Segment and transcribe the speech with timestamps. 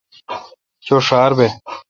[0.85, 1.47] چھو ڄھار بہ۔